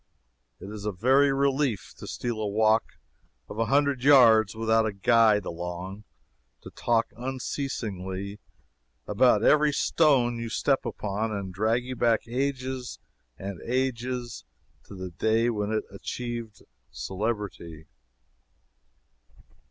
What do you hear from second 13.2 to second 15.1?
and ages to